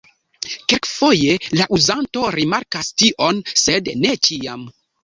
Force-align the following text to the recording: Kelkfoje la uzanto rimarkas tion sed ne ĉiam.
Kelkfoje 0.71 1.35
la 1.61 1.67
uzanto 1.79 2.27
rimarkas 2.39 2.91
tion 3.03 3.45
sed 3.67 3.97
ne 4.05 4.21
ĉiam. 4.27 4.71